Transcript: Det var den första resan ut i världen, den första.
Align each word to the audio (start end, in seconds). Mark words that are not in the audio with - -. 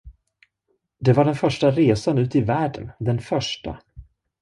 Det 0.99 1.13
var 1.13 1.23
den 1.25 1.35
första 1.35 1.71
resan 1.71 2.17
ut 2.17 2.35
i 2.35 2.41
världen, 2.41 2.91
den 2.99 3.19
första. 3.19 3.79